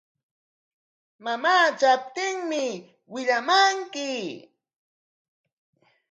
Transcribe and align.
Mamaa 1.23 1.65
tramuptin 1.79 2.37
willamanki. 3.11 4.09